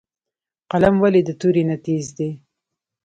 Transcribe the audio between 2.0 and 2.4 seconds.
دی؟